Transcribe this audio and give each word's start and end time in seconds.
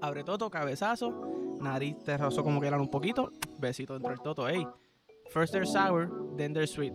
Abre 0.00 0.24
toto, 0.24 0.50
cabezazo. 0.50 1.12
Nariz 1.60 1.96
te 2.04 2.16
como 2.18 2.60
que 2.60 2.66
eran 2.66 2.80
un 2.80 2.90
poquito. 2.90 3.30
Besito 3.58 3.94
dentro 3.94 4.10
del 4.10 4.20
toto, 4.20 4.48
ey. 4.48 4.66
First 5.30 5.52
they're 5.52 5.66
sour, 5.66 6.10
then 6.36 6.52
they're 6.52 6.66
sweet. 6.66 6.92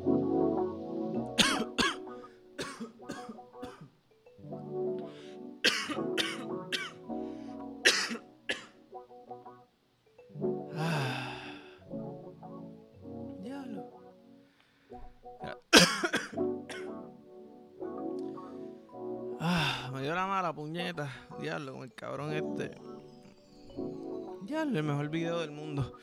Video 25.09 25.39
del 25.39 25.51
mundo. 25.51 25.97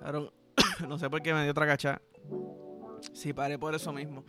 Cabrón, 0.00 0.30
no 0.88 0.98
sé 0.98 1.10
por 1.10 1.20
qué 1.20 1.34
me 1.34 1.42
dio 1.42 1.50
otra 1.50 1.66
cacha. 1.66 2.00
Sí, 3.12 3.32
paré 3.32 3.58
por 3.58 3.74
eso 3.74 3.92
mismo. 3.92 4.24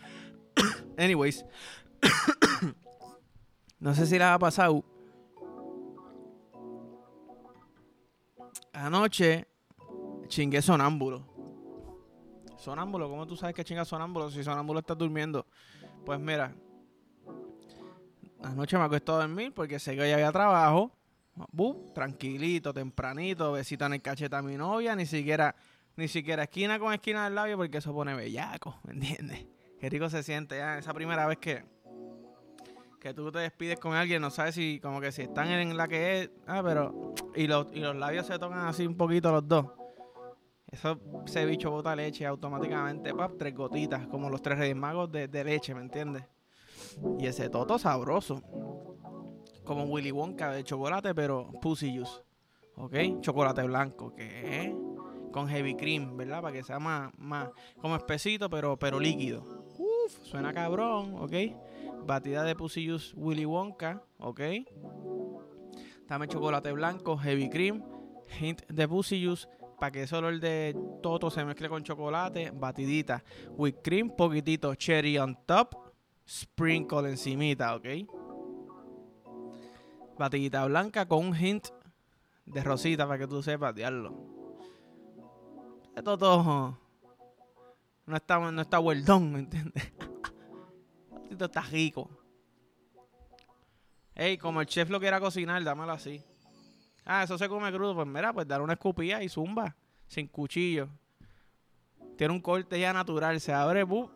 Anyways. 0.97 1.45
no 3.79 3.95
sé 3.95 4.05
si 4.05 4.17
la 4.17 4.33
ha 4.33 4.39
pasado. 4.39 4.83
Anoche 8.73 9.47
chingué 10.27 10.61
sonámbulo. 10.61 11.25
Sonámbulo, 12.57 13.09
¿cómo 13.09 13.25
tú 13.25 13.37
sabes 13.37 13.55
que 13.55 13.63
chinga 13.63 13.85
sonámbulo 13.85 14.29
si 14.29 14.43
sonámbulo 14.43 14.79
está 14.79 14.93
durmiendo? 14.93 15.45
Pues 16.05 16.19
mira, 16.19 16.53
anoche 18.43 18.77
me 18.77 18.83
acuesto 18.83 19.15
a 19.15 19.19
dormir 19.19 19.53
porque 19.53 19.79
sé 19.79 19.95
que 19.95 20.01
hoy 20.01 20.11
había 20.11 20.31
trabajo. 20.31 20.91
Tranquilito, 21.93 22.73
tempranito, 22.73 23.53
besito 23.53 23.85
en 23.85 23.93
el 23.93 24.01
cachete 24.01 24.35
a 24.35 24.41
mi 24.41 24.57
novia, 24.57 24.95
ni 24.95 25.05
siquiera, 25.05 25.55
ni 25.95 26.07
siquiera 26.07 26.43
esquina 26.43 26.79
con 26.79 26.93
esquina 26.93 27.23
del 27.25 27.35
labio 27.35 27.57
porque 27.57 27.77
eso 27.77 27.93
pone 27.93 28.13
bellaco, 28.13 28.79
¿me 28.83 28.93
entiendes? 28.93 29.45
Qué 29.79 29.89
rico 29.89 30.09
se 30.09 30.21
siente 30.23 30.57
ya, 30.57 30.77
esa 30.77 30.93
primera 30.93 31.25
vez 31.27 31.37
que, 31.37 31.63
que 32.99 33.13
tú 33.13 33.31
te 33.31 33.39
despides 33.39 33.79
con 33.79 33.93
alguien, 33.93 34.21
no 34.21 34.29
sabes 34.29 34.55
si, 34.55 34.81
como 34.81 34.99
que 34.99 35.13
si 35.13 35.21
están 35.21 35.47
en 35.47 35.77
la 35.77 35.87
que 35.87 36.23
es, 36.23 36.31
ah, 36.45 36.61
pero, 36.63 37.13
y 37.35 37.47
los, 37.47 37.67
y 37.73 37.79
los 37.79 37.95
labios 37.95 38.27
se 38.27 38.37
tocan 38.37 38.67
así 38.67 38.85
un 38.85 38.97
poquito 38.97 39.31
los 39.31 39.47
dos. 39.47 39.67
Eso, 40.67 40.99
ese 41.25 41.45
bicho 41.45 41.71
bota 41.71 41.95
leche 41.95 42.25
automáticamente, 42.25 43.13
pap, 43.13 43.37
tres 43.39 43.55
gotitas, 43.55 44.07
como 44.07 44.29
los 44.29 44.41
tres 44.41 44.59
reyes 44.59 44.75
magos 44.75 45.09
de, 45.09 45.29
de 45.29 45.43
leche, 45.45 45.73
¿me 45.73 45.81
entiendes? 45.81 46.25
Y 47.19 47.27
ese 47.27 47.49
toto 47.49 47.77
sabroso. 47.79 48.41
Como 49.63 49.83
Willy 49.85 50.11
Wonka 50.11 50.51
de 50.51 50.63
chocolate, 50.63 51.13
pero 51.13 51.51
pussy 51.61 51.95
juice. 51.95 52.23
¿Ok? 52.75 53.21
Chocolate 53.21 53.63
blanco, 53.63 54.13
que 54.15 54.73
con 55.31 55.47
heavy 55.47 55.75
cream, 55.75 56.17
¿verdad? 56.17 56.41
Para 56.41 56.53
que 56.53 56.63
sea 56.63 56.79
más, 56.79 57.11
más 57.17 57.49
como 57.79 57.95
espesito, 57.95 58.49
pero, 58.49 58.77
pero 58.77 58.99
líquido. 58.99 59.43
Uf, 59.77 60.23
suena 60.23 60.53
cabrón, 60.53 61.15
¿ok? 61.19 61.33
Batida 62.05 62.43
de 62.43 62.55
pussy 62.55 62.87
juice 62.87 63.13
Willy 63.15 63.45
Wonka, 63.45 64.03
¿ok? 64.19 64.41
Dame 66.07 66.27
chocolate 66.27 66.71
blanco, 66.71 67.17
heavy 67.17 67.49
cream, 67.49 67.83
hint 68.39 68.63
de 68.67 68.87
pussy 68.87 69.23
juice, 69.23 69.47
para 69.79 69.91
que 69.91 70.03
ese 70.03 70.15
olor 70.15 70.39
de 70.39 70.75
toto 71.01 71.29
se 71.29 71.45
mezcle 71.45 71.69
con 71.69 71.83
chocolate, 71.83 72.51
batidita, 72.51 73.23
with 73.51 73.75
cream, 73.83 74.09
poquitito 74.09 74.73
cherry 74.75 75.17
on 75.17 75.37
top, 75.45 75.88
sprinkle 76.29 77.09
encimita, 77.09 77.75
¿ok? 77.75 77.87
Batidita 80.17 80.65
blanca 80.65 81.07
con 81.07 81.27
un 81.27 81.35
hint 81.35 81.67
de 82.45 82.63
rosita 82.63 83.07
para 83.07 83.19
que 83.19 83.27
tú 83.27 83.41
sepas, 83.41 83.73
diablo. 83.73 84.13
Esto 85.95 86.17
todo 86.17 86.77
no 88.05 88.15
está, 88.15 88.39
no 88.51 88.61
está 88.61 88.79
hueldón, 88.79 89.31
¿me 89.33 89.39
entiendes? 89.39 89.93
Esto 91.29 91.45
está 91.45 91.61
rico. 91.61 92.09
Ey, 94.15 94.37
como 94.37 94.61
el 94.61 94.67
chef 94.67 94.89
lo 94.89 94.99
quiera 94.99 95.19
cocinar, 95.19 95.63
dámelo 95.63 95.91
así. 95.91 96.23
Ah, 97.05 97.23
eso 97.23 97.37
se 97.37 97.47
come 97.47 97.71
crudo. 97.71 97.95
Pues 97.95 98.07
mira, 98.07 98.33
pues 98.33 98.47
dar 98.47 98.61
una 98.61 98.73
escupida 98.73 99.23
y 99.23 99.29
zumba. 99.29 99.75
Sin 100.07 100.27
cuchillo. 100.27 100.89
Tiene 102.19 102.33
un 102.33 102.41
corte 102.41 102.77
ya 102.77 102.91
natural. 102.91 103.39
Se 103.39 103.53
abre, 103.53 103.85
bu, 103.85 104.11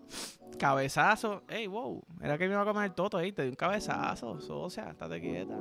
cabezazo. 0.60 1.44
Ey, 1.48 1.68
wow. 1.68 2.04
Era 2.22 2.38
que 2.38 2.48
me 2.50 2.52
iba 2.52 2.62
a 2.62 2.66
comer 2.66 2.84
el 2.84 2.94
toto, 2.94 3.18
ey. 3.18 3.32
Te 3.32 3.44
di 3.44 3.48
un 3.48 3.56
cabezazo. 3.56 4.42
Socia, 4.42 4.90
estate 4.90 5.22
quieta. 5.22 5.56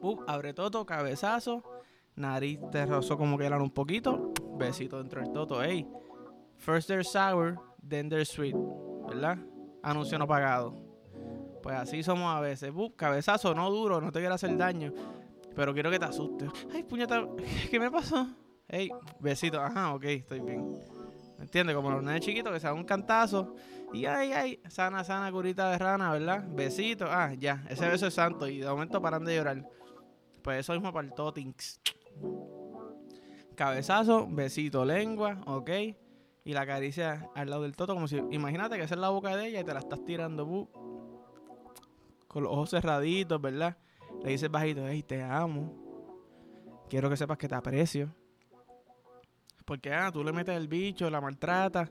Bu, 0.00 0.24
abre 0.26 0.54
toto, 0.54 0.86
cabezazo. 0.86 1.62
Nariz 2.14 2.58
te 2.72 2.86
rozó 2.86 3.18
como 3.18 3.36
que 3.36 3.44
eran 3.44 3.60
un 3.60 3.72
poquito. 3.72 4.32
Besito 4.56 4.96
dentro 4.96 5.20
del 5.20 5.32
toto, 5.32 5.62
ey. 5.62 5.86
First 6.56 6.88
they're 6.88 7.04
sour, 7.04 7.58
then 7.86 8.08
they're 8.08 8.24
sweet. 8.24 8.56
¿Verdad? 9.06 9.36
Anuncio 9.82 10.18
no 10.18 10.26
pagado. 10.26 10.72
Pues 11.62 11.76
así 11.76 12.02
somos 12.02 12.34
a 12.34 12.40
veces. 12.40 12.72
Bu, 12.72 12.96
cabezazo, 12.96 13.54
no 13.54 13.68
duro, 13.68 14.00
no 14.00 14.10
te 14.12 14.20
quiero 14.20 14.34
hacer 14.34 14.56
daño. 14.56 14.94
Pero 15.54 15.74
quiero 15.74 15.90
que 15.90 15.98
te 15.98 16.06
asustes. 16.06 16.48
Ay, 16.72 16.84
puñeta, 16.84 17.22
¿qué 17.70 17.78
me 17.78 17.90
pasó? 17.90 18.26
Ey, 18.68 18.90
besito, 19.20 19.60
ajá, 19.60 19.94
ok, 19.94 20.04
estoy 20.04 20.40
bien. 20.40 20.78
¿Me 21.38 21.44
entiendes? 21.44 21.76
Como 21.76 21.90
los 21.90 22.02
nenes 22.02 22.20
chiquitos 22.22 22.52
que 22.52 22.60
se 22.60 22.66
dan 22.66 22.76
un 22.76 22.84
cantazo. 22.84 23.54
Y 23.92 24.06
ay, 24.06 24.32
ay, 24.32 24.60
sana, 24.68 25.04
sana, 25.04 25.30
curita 25.30 25.70
de 25.70 25.78
rana, 25.78 26.10
¿verdad? 26.10 26.44
Besito, 26.48 27.06
ah, 27.08 27.32
ya, 27.34 27.64
ese 27.68 27.86
beso 27.86 28.06
es 28.06 28.14
santo. 28.14 28.48
Y 28.48 28.58
de 28.58 28.68
momento 28.68 29.00
paran 29.00 29.24
de 29.24 29.36
llorar. 29.36 29.68
Pues 30.42 30.60
eso 30.60 30.72
mismo 30.72 30.92
para 30.92 31.06
el 31.06 31.14
Totings. 31.14 31.80
Cabezazo, 33.54 34.26
besito, 34.28 34.84
lengua, 34.84 35.40
ok. 35.46 35.70
Y 36.44 36.52
la 36.52 36.66
caricia 36.66 37.28
al 37.34 37.50
lado 37.50 37.62
del 37.62 37.74
toto, 37.76 37.94
como 37.94 38.06
si. 38.06 38.16
Imagínate 38.30 38.76
que 38.76 38.82
esa 38.82 38.94
es 38.94 39.00
la 39.00 39.08
boca 39.08 39.36
de 39.36 39.48
ella 39.48 39.60
y 39.60 39.64
te 39.64 39.72
la 39.72 39.80
estás 39.80 40.04
tirando, 40.04 40.44
bu, 40.46 40.68
con 42.28 42.44
los 42.44 42.52
ojos 42.52 42.70
cerraditos, 42.70 43.40
¿verdad? 43.40 43.76
Le 44.22 44.30
dices 44.30 44.50
bajito, 44.50 44.86
hey, 44.86 45.02
te 45.02 45.22
amo. 45.22 45.72
Quiero 46.88 47.10
que 47.10 47.16
sepas 47.16 47.38
que 47.38 47.48
te 47.48 47.54
aprecio. 47.54 48.14
Porque 49.66 49.92
ah, 49.92 50.10
tú 50.12 50.22
le 50.22 50.32
metes 50.32 50.56
el 50.56 50.68
bicho, 50.68 51.10
la 51.10 51.20
maltratas, 51.20 51.90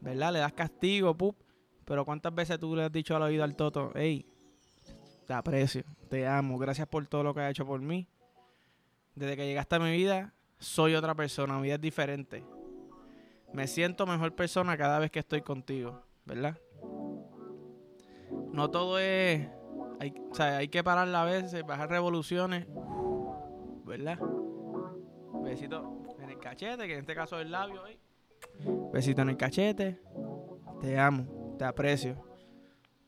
¿verdad? 0.00 0.32
Le 0.32 0.38
das 0.38 0.52
castigo, 0.52 1.14
pup. 1.14 1.36
Pero 1.84 2.04
¿cuántas 2.04 2.32
veces 2.32 2.58
tú 2.58 2.76
le 2.76 2.84
has 2.84 2.92
dicho 2.92 3.16
al 3.16 3.22
oído 3.22 3.42
al 3.42 3.56
toto, 3.56 3.90
hey, 3.96 4.24
te 5.26 5.32
aprecio, 5.34 5.82
te 6.08 6.24
amo, 6.24 6.56
gracias 6.56 6.86
por 6.86 7.04
todo 7.08 7.24
lo 7.24 7.34
que 7.34 7.40
has 7.40 7.50
hecho 7.50 7.66
por 7.66 7.80
mí? 7.80 8.06
Desde 9.16 9.36
que 9.36 9.44
llegaste 9.44 9.74
a 9.74 9.80
mi 9.80 9.90
vida, 9.90 10.32
soy 10.60 10.94
otra 10.94 11.16
persona, 11.16 11.56
mi 11.56 11.62
vida 11.62 11.74
es 11.74 11.80
diferente. 11.80 12.44
Me 13.52 13.66
siento 13.66 14.06
mejor 14.06 14.36
persona 14.36 14.76
cada 14.76 15.00
vez 15.00 15.10
que 15.10 15.18
estoy 15.18 15.42
contigo, 15.42 16.00
¿verdad? 16.24 16.56
No 18.52 18.70
todo 18.70 19.00
es 19.00 19.48
hay, 19.98 20.14
o 20.30 20.34
sea, 20.34 20.58
hay 20.58 20.68
que 20.68 20.84
pararla 20.84 21.22
a 21.22 21.24
veces, 21.24 21.66
bajar 21.66 21.90
revoluciones. 21.90 22.68
¿Verdad? 23.84 24.18
Besito 25.42 25.99
cachete, 26.50 26.86
que 26.88 26.94
en 26.94 27.00
este 27.00 27.14
caso 27.14 27.38
es 27.38 27.46
el 27.46 27.52
labio. 27.52 27.82
Besito 28.92 29.22
en 29.22 29.30
el 29.30 29.36
cachete. 29.36 30.00
Te 30.80 30.98
amo, 30.98 31.54
te 31.58 31.64
aprecio. 31.64 32.24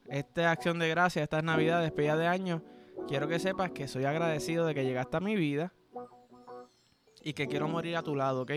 Esta 0.08 0.52
acción 0.52 0.78
de 0.78 0.88
gracia, 0.88 1.24
esta 1.24 1.38
es 1.38 1.44
Navidad, 1.44 1.82
despedida 1.82 2.16
de 2.16 2.28
año. 2.28 2.62
Quiero 3.08 3.26
que 3.26 3.40
sepas 3.40 3.72
que 3.72 3.88
soy 3.88 4.04
agradecido 4.04 4.64
de 4.64 4.74
que 4.74 4.84
llegaste 4.84 5.16
a 5.16 5.20
mi 5.20 5.34
vida 5.34 5.72
y 7.22 7.32
que 7.32 7.48
quiero 7.48 7.66
morir 7.66 7.96
a 7.96 8.02
tu 8.02 8.14
lado, 8.14 8.42
¿ok? 8.42 8.52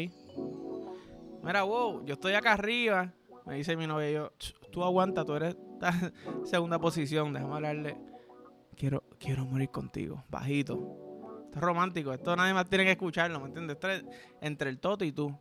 Mira, 1.43 1.63
wow, 1.63 2.05
yo 2.05 2.13
estoy 2.13 2.33
acá 2.33 2.53
arriba. 2.53 3.11
Me 3.45 3.55
dice 3.55 3.75
mi 3.75 3.87
novia, 3.87 4.11
yo, 4.11 4.33
tú 4.71 4.83
aguanta, 4.83 5.25
tú 5.25 5.35
eres 5.35 5.55
segunda 6.43 6.77
posición, 6.77 7.33
déjame 7.33 7.55
hablarle 7.55 7.97
quiero, 8.75 9.03
quiero 9.19 9.45
morir 9.45 9.69
contigo, 9.69 10.23
bajito. 10.29 11.04
Romántico, 11.55 12.13
esto 12.13 12.35
nadie 12.35 12.53
más 12.53 12.69
tiene 12.69 12.83
que 12.83 12.91
escucharlo, 12.91 13.39
¿me 13.39 13.47
entiendes? 13.47 13.77
Entre 14.41 14.69
el 14.69 14.79
toto 14.79 15.05
y 15.05 15.11
tú. 15.11 15.33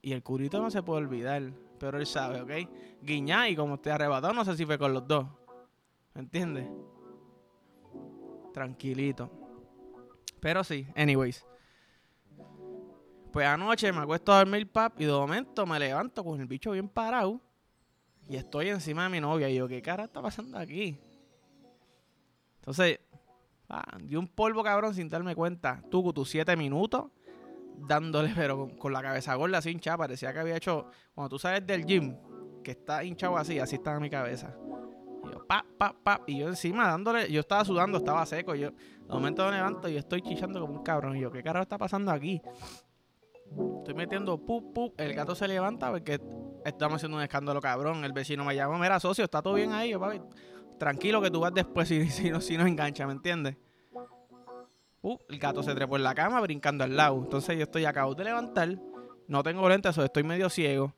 Y 0.00 0.12
el 0.12 0.22
curito 0.22 0.60
no 0.60 0.70
se 0.70 0.82
puede 0.82 1.02
olvidar, 1.02 1.52
pero 1.78 1.98
él 1.98 2.06
sabe, 2.06 2.40
¿ok? 2.40 2.68
Guiñá 3.02 3.48
y 3.48 3.56
como 3.56 3.78
te 3.78 3.90
arrebató, 3.90 4.32
no 4.32 4.44
sé 4.44 4.56
si 4.56 4.64
fue 4.64 4.78
con 4.78 4.92
los 4.92 5.06
dos. 5.06 5.26
¿Me 6.14 6.22
entiendes? 6.22 6.68
Tranquilito. 8.52 9.30
Pero 10.40 10.62
sí, 10.64 10.86
anyways. 10.94 11.44
Pues 13.32 13.46
anoche 13.46 13.90
me 13.92 14.00
acuesto 14.00 14.32
a 14.32 14.38
dormir, 14.38 14.70
pap, 14.70 15.00
y 15.00 15.06
de 15.06 15.12
momento 15.12 15.64
me 15.66 15.78
levanto 15.78 16.22
con 16.22 16.40
el 16.40 16.46
bicho 16.46 16.72
bien 16.72 16.88
parado. 16.88 17.40
Y 18.28 18.36
estoy 18.36 18.68
encima 18.68 19.04
de 19.04 19.08
mi 19.08 19.20
novia. 19.20 19.48
Y 19.48 19.56
yo, 19.56 19.66
¿qué 19.66 19.80
cara 19.82 20.04
está 20.04 20.20
pasando 20.20 20.58
aquí? 20.58 20.98
Entonces, 22.56 23.00
ah, 23.72 23.98
di 24.00 24.14
un 24.16 24.28
polvo 24.28 24.62
cabrón 24.62 24.94
sin 24.94 25.08
darme 25.08 25.34
cuenta. 25.34 25.82
Tuvo 25.90 26.12
tus 26.12 26.30
siete 26.30 26.56
minutos 26.56 27.06
dándole, 27.76 28.32
pero 28.36 28.68
con, 28.76 28.92
la 28.92 29.02
cabeza 29.02 29.34
gorda 29.34 29.58
así 29.58 29.70
hinchada. 29.70 29.98
Parecía 29.98 30.32
que 30.32 30.40
había 30.40 30.56
hecho, 30.56 30.86
cuando 31.14 31.30
tú 31.30 31.38
sales 31.38 31.66
del 31.66 31.84
gym, 31.84 32.16
que 32.62 32.72
está 32.72 33.02
hinchado 33.02 33.36
así, 33.36 33.58
así 33.58 33.76
estaba 33.76 33.98
mi 33.98 34.10
cabeza. 34.10 34.54
Y 35.24 35.32
yo, 35.32 35.46
pa, 35.46 35.64
pa, 35.78 35.94
pa. 36.02 36.20
Y 36.26 36.38
yo 36.38 36.48
encima 36.48 36.86
dándole, 36.86 37.30
yo 37.30 37.40
estaba 37.40 37.64
sudando, 37.64 37.98
estaba 37.98 38.24
seco. 38.26 38.54
Yo, 38.54 38.70
de 38.70 39.08
momento 39.08 39.44
me 39.46 39.52
levanto 39.52 39.88
y 39.88 39.96
estoy 39.96 40.22
chichando 40.22 40.60
como 40.60 40.74
un 40.74 40.82
cabrón. 40.82 41.16
Y 41.16 41.20
yo, 41.20 41.30
¿qué 41.30 41.42
carajo 41.42 41.62
está 41.62 41.78
pasando 41.78 42.10
aquí? 42.12 42.40
Estoy 43.78 43.94
metiendo 43.94 44.38
pup, 44.38 44.72
pup. 44.72 45.00
El 45.00 45.14
gato 45.14 45.34
se 45.34 45.46
levanta 45.46 45.90
porque 45.90 46.20
estamos 46.64 46.96
haciendo 46.96 47.16
un 47.18 47.22
escándalo 47.22 47.60
cabrón. 47.60 48.04
El 48.04 48.12
vecino 48.12 48.44
me 48.44 48.54
llama, 48.54 48.78
mira, 48.78 48.98
socio, 48.98 49.24
¿está 49.24 49.42
todo 49.42 49.54
bien 49.54 49.72
ahí? 49.72 49.90
Yo, 49.90 50.00
papi, 50.00 50.20
tranquilo 50.78 51.20
que 51.20 51.30
tú 51.30 51.40
vas 51.40 51.54
después 51.54 51.88
si, 51.88 52.06
si, 52.10 52.30
no, 52.30 52.40
si 52.40 52.56
no 52.56 52.66
engancha, 52.66 53.06
¿me 53.06 53.12
entiendes? 53.12 53.56
Uh, 55.02 55.18
el 55.28 55.38
gato 55.38 55.62
se 55.62 55.74
trepó 55.74 55.96
en 55.96 56.04
la 56.04 56.14
cama 56.14 56.40
brincando 56.40 56.84
al 56.84 56.96
lado. 56.96 57.18
Entonces 57.22 57.56
yo 57.56 57.64
estoy 57.64 57.84
acabo 57.84 58.14
de 58.14 58.24
levantar. 58.24 58.78
No 59.26 59.42
tengo 59.42 59.68
lentes, 59.68 59.96
estoy 59.98 60.22
medio 60.22 60.48
ciego. 60.48 60.94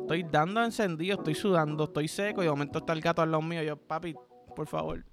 Estoy 0.00 0.22
dando 0.22 0.62
encendido, 0.62 1.18
estoy 1.18 1.34
sudando, 1.34 1.84
estoy 1.84 2.08
seco 2.08 2.40
y 2.40 2.44
de 2.44 2.50
momento 2.50 2.78
está 2.78 2.92
el 2.92 3.00
gato 3.00 3.22
al 3.22 3.30
lado 3.30 3.42
mío. 3.42 3.62
Yo, 3.62 3.76
papi, 3.76 4.14
por 4.54 4.66
favor, 4.68 5.04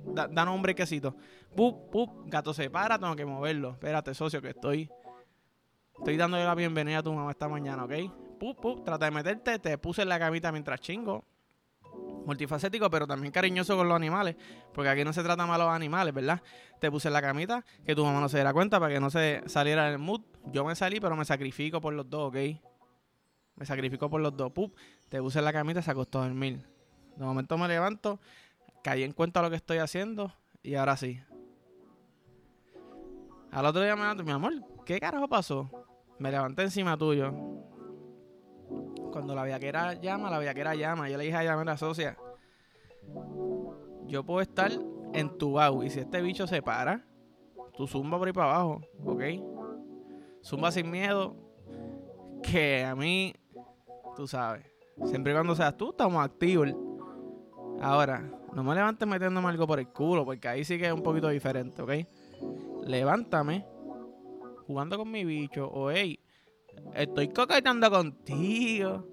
da, 0.00 0.26
danos 0.26 0.54
un 0.54 0.62
brequecito. 0.62 1.14
Pup, 1.54 1.90
pup, 1.90 2.10
gato 2.26 2.52
se 2.52 2.68
para, 2.68 2.98
tengo 2.98 3.14
que 3.14 3.24
moverlo. 3.24 3.70
Espérate, 3.70 4.12
socio, 4.12 4.42
que 4.42 4.50
estoy. 4.50 4.90
Estoy 5.96 6.16
dándole 6.16 6.44
la 6.44 6.54
bienvenida 6.54 6.98
a 6.98 7.02
tu 7.02 7.12
mamá 7.12 7.30
esta 7.30 7.48
mañana, 7.48 7.84
¿ok? 7.84 7.92
Pup, 8.38 8.60
pup, 8.60 8.84
trata 8.84 9.04
de 9.04 9.10
meterte, 9.10 9.58
te 9.58 9.78
puse 9.78 10.02
en 10.02 10.08
la 10.08 10.18
camita 10.18 10.50
mientras 10.50 10.80
chingo. 10.80 11.24
Multifacético, 12.26 12.90
pero 12.90 13.06
también 13.06 13.32
cariñoso 13.32 13.76
con 13.76 13.88
los 13.88 13.96
animales. 13.96 14.36
Porque 14.72 14.88
aquí 14.88 15.04
no 15.04 15.12
se 15.12 15.22
trata 15.22 15.46
mal 15.46 15.60
a 15.60 15.64
los 15.64 15.74
animales, 15.74 16.12
¿verdad? 16.14 16.42
Te 16.80 16.90
puse 16.90 17.08
en 17.08 17.14
la 17.14 17.22
camita, 17.22 17.64
que 17.84 17.94
tu 17.94 18.04
mamá 18.04 18.20
no 18.20 18.28
se 18.28 18.36
diera 18.36 18.52
cuenta 18.52 18.78
para 18.78 18.94
que 18.94 19.00
no 19.00 19.10
se 19.10 19.42
saliera 19.46 19.90
del 19.90 19.98
mood. 19.98 20.22
Yo 20.46 20.64
me 20.64 20.74
salí, 20.74 21.00
pero 21.00 21.16
me 21.16 21.24
sacrifico 21.24 21.80
por 21.80 21.94
los 21.94 22.08
dos, 22.08 22.28
¿ok? 22.28 22.36
Me 23.56 23.66
sacrificó 23.66 24.08
por 24.08 24.20
los 24.20 24.36
dos. 24.36 24.52
Pup, 24.52 24.76
te 25.08 25.20
puse 25.20 25.38
en 25.38 25.44
la 25.44 25.52
camita 25.52 25.82
se 25.82 25.90
acostó 25.90 26.20
a 26.20 26.26
dormir. 26.26 26.64
De 27.16 27.24
momento 27.24 27.58
me 27.58 27.68
levanto, 27.68 28.20
caí 28.82 29.02
en 29.02 29.12
cuenta 29.12 29.42
lo 29.42 29.50
que 29.50 29.56
estoy 29.56 29.78
haciendo 29.78 30.32
y 30.62 30.74
ahora 30.76 30.96
sí. 30.96 31.20
Al 33.50 33.66
otro 33.66 33.82
día 33.82 33.96
me 33.96 34.02
levanto, 34.02 34.24
mi 34.24 34.30
amor, 34.30 34.52
¿qué 34.86 35.00
carajo 35.00 35.28
pasó? 35.28 35.68
Me 36.18 36.30
levanté 36.30 36.62
encima 36.62 36.96
tuyo. 36.96 37.34
Cuando 39.12 39.34
la 39.34 39.44
viaquera 39.44 39.94
llama, 39.94 40.30
la 40.30 40.38
viaquera 40.38 40.74
llama. 40.74 41.08
Yo 41.08 41.18
le 41.18 41.24
dije 41.24 41.36
a 41.36 41.42
ella, 41.42 41.64
la 41.64 41.76
socia, 41.76 42.16
yo 44.06 44.24
puedo 44.24 44.40
estar 44.40 44.70
en 45.12 45.38
tu 45.38 45.52
baú 45.52 45.82
y 45.82 45.90
si 45.90 46.00
este 46.00 46.22
bicho 46.22 46.46
se 46.46 46.62
para, 46.62 47.04
tú 47.76 47.86
zumba 47.86 48.18
por 48.18 48.28
ahí 48.28 48.32
para 48.32 48.54
abajo, 48.54 48.80
¿ok? 49.04 49.22
Zumba 50.42 50.70
sin 50.70 50.90
miedo, 50.90 51.36
que 52.42 52.84
a 52.84 52.94
mí 52.94 53.34
tú 54.16 54.26
sabes. 54.26 54.64
Siempre 55.04 55.32
y 55.32 55.34
cuando 55.34 55.54
seas 55.54 55.76
tú, 55.76 55.90
estamos 55.90 56.22
activos. 56.22 56.68
Ahora, 57.80 58.30
no 58.54 58.62
me 58.62 58.74
levantes 58.74 59.08
metiéndome 59.08 59.48
algo 59.48 59.66
por 59.66 59.78
el 59.78 59.88
culo, 59.88 60.24
porque 60.24 60.48
ahí 60.48 60.64
sí 60.64 60.78
que 60.78 60.86
es 60.86 60.92
un 60.92 61.02
poquito 61.02 61.28
diferente, 61.28 61.82
¿ok? 61.82 61.92
Levántame 62.84 63.64
jugando 64.66 64.98
con 64.98 65.10
mi 65.10 65.24
bicho, 65.24 65.68
o 65.68 65.90
hey, 65.90 66.20
estoy 66.94 67.28
coqueteando 67.28 67.90
contigo. 67.90 69.06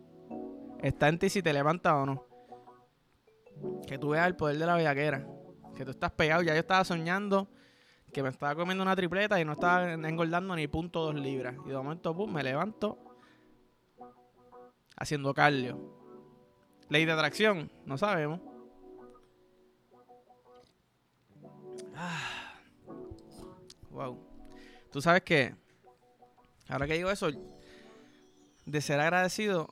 Está 0.82 1.10
en 1.10 1.20
ti 1.20 1.30
si 1.30 1.42
te 1.42 1.54
levantas 1.54 1.94
o 1.94 2.06
no. 2.06 2.26
Que 3.88 3.98
tú 3.98 4.10
veas 4.10 4.28
el 4.28 4.36
poder 4.36 4.58
de 4.58 4.66
la 4.66 4.76
bellaquera. 4.76 5.28
Que 5.76 5.86
tú 5.86 5.92
estás 5.92 6.12
pegado. 6.12 6.44
Ya 6.44 6.54
yo 6.54 6.60
estaba 6.60 6.84
soñando 6.84 7.50
que 8.12 8.24
me 8.24 8.30
estaba 8.30 8.56
comiendo 8.56 8.84
una 8.84 8.96
tripleta 8.96 9.40
y 9.40 9.46
no 9.46 9.54
estaba 9.54 9.94
engordando 9.94 10.56
ni 10.56 10.68
punto 10.68 11.02
dos 11.02 11.16
libras. 11.16 11.56
Y 11.66 11.70
de 11.70 11.76
momento, 11.76 12.16
pum, 12.16 12.32
me 12.32 12.44
levanto 12.44 12.98
haciendo 14.96 15.34
cardio. 15.34 15.80
Ley 16.90 17.06
de 17.06 17.12
atracción, 17.12 17.72
no 17.86 17.98
sabemos. 17.98 18.40
Ah. 21.96 22.54
Wow. 23.90 24.20
Tú 24.92 25.02
sabes 25.02 25.24
que, 25.24 25.56
ahora 26.70 26.88
que 26.88 26.94
digo 26.94 27.10
eso, 27.10 27.30
de 28.66 28.82
ser 28.82 29.00
agradecido, 29.00 29.70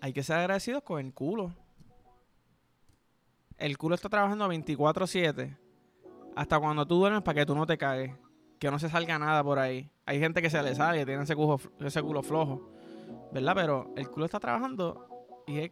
hay 0.00 0.12
que 0.12 0.22
ser 0.22 0.36
agradecido 0.36 0.82
con 0.82 1.04
el 1.04 1.12
culo. 1.12 1.52
El 3.58 3.76
culo 3.76 3.94
está 3.94 4.08
trabajando 4.08 4.48
24-7 4.48 5.56
hasta 6.36 6.58
cuando 6.58 6.86
tú 6.86 6.96
duermes 6.96 7.22
para 7.22 7.40
que 7.40 7.46
tú 7.46 7.54
no 7.54 7.66
te 7.66 7.76
caes. 7.76 8.12
Que 8.58 8.70
no 8.70 8.78
se 8.78 8.88
salga 8.90 9.18
nada 9.18 9.42
por 9.42 9.58
ahí. 9.58 9.90
Hay 10.04 10.18
gente 10.20 10.42
que 10.42 10.50
se 10.50 10.62
le 10.62 10.74
sale, 10.74 11.06
tiene 11.06 11.22
ese 11.22 11.34
ese 11.80 12.02
culo 12.02 12.22
flojo. 12.22 12.70
¿verdad? 13.32 13.52
Pero 13.54 13.92
el 13.96 14.08
culo 14.10 14.24
está 14.24 14.40
trabajando 14.40 15.06
y 15.46 15.58
es 15.58 15.70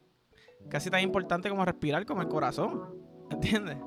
casi 0.69 0.91
tan 0.91 1.01
importante 1.01 1.49
como 1.49 1.65
respirar 1.65 2.05
como 2.07 2.23
el 2.23 2.29
corazón, 2.29 2.95
¿entiendes? 3.31 3.79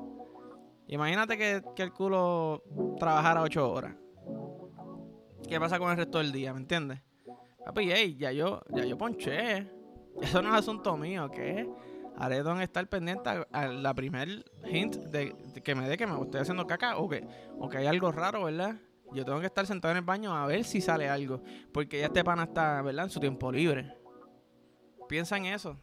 Imagínate 0.88 1.38
que, 1.38 1.62
el 1.76 1.92
culo 1.92 2.62
trabajara 2.98 3.42
ocho 3.42 3.70
horas. 3.70 3.94
¿Qué 5.52 5.60
pasa 5.60 5.78
con 5.78 5.90
el 5.90 5.98
resto 5.98 6.16
del 6.16 6.32
día, 6.32 6.54
me 6.54 6.60
entiendes? 6.60 6.98
Papi, 7.62 7.86
ya 8.16 8.32
yo, 8.32 8.62
ya 8.70 8.86
yo 8.86 8.96
ponché. 8.96 9.70
Eso 10.22 10.40
no 10.40 10.48
es 10.48 10.54
asunto 10.54 10.96
mío, 10.96 11.30
¿qué? 11.30 11.68
Haré 12.16 12.42
donde 12.42 12.64
estar 12.64 12.88
pendiente 12.88 13.28
a, 13.28 13.66
la 13.66 13.92
primer 13.92 14.46
hint 14.64 14.96
de, 14.96 15.36
que 15.62 15.74
me 15.74 15.86
dé 15.90 15.98
que 15.98 16.06
me 16.06 16.18
estoy 16.18 16.40
haciendo 16.40 16.66
caca 16.66 16.96
o 16.96 17.06
que, 17.06 17.26
o 17.58 17.68
que 17.68 17.76
hay 17.76 17.86
algo 17.86 18.10
raro, 18.10 18.44
¿verdad? 18.44 18.76
Yo 19.12 19.26
tengo 19.26 19.40
que 19.40 19.46
estar 19.46 19.66
sentado 19.66 19.92
en 19.92 19.98
el 19.98 20.04
baño 20.04 20.34
a 20.34 20.46
ver 20.46 20.64
si 20.64 20.80
sale 20.80 21.10
algo. 21.10 21.42
Porque 21.70 22.00
ya 22.00 22.06
este 22.06 22.24
pana 22.24 22.44
está, 22.44 22.80
¿verdad? 22.80 23.04
En 23.04 23.10
su 23.10 23.20
tiempo 23.20 23.52
libre. 23.52 23.94
Piensa 25.06 25.36
en 25.36 25.44
eso. 25.44 25.76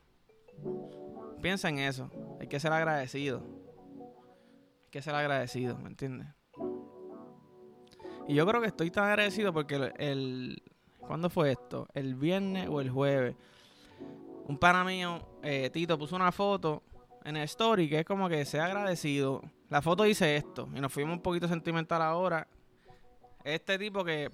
Piensa 1.44 1.70
en 1.70 1.78
eso. 1.78 2.10
Hay 2.42 2.48
que 2.48 2.60
ser 2.60 2.74
agradecido. 2.74 3.46
Hay 4.86 4.90
que 4.90 5.04
ser 5.04 5.14
agradecido, 5.14 5.78
¿me 5.78 5.90
entiendes? 5.90 6.39
Y 8.30 8.36
yo 8.36 8.46
creo 8.46 8.62
que 8.62 8.68
estoy 8.68 8.92
tan 8.92 9.06
agradecido 9.06 9.52
porque 9.52 9.92
el, 9.98 10.62
¿Cuándo 11.00 11.32
fue 11.32 11.54
esto? 11.54 11.88
¿El 11.96 12.14
viernes 12.14 12.70
o 12.70 12.80
el 12.80 12.92
jueves? 12.92 13.36
Un 14.48 14.60
pana 14.60 14.84
mío, 14.84 15.20
eh, 15.42 15.72
Tito, 15.74 15.98
puso 15.98 16.16
una 16.16 16.32
foto 16.32 16.84
en 17.26 17.38
el 17.38 17.44
story 17.46 17.90
que 17.90 18.02
es 18.02 18.06
como 18.06 18.30
que 18.30 18.46
sea 18.46 18.66
agradecido. 18.66 19.42
La 19.70 19.82
foto 19.82 20.04
dice 20.04 20.36
esto. 20.36 20.70
Y 20.76 20.80
nos 20.80 20.94
fuimos 20.94 21.14
un 21.14 21.24
poquito 21.24 21.48
sentimental 21.48 22.04
ahora 22.04 22.48
este 23.44 23.80
tipo 23.80 24.06
que 24.06 24.30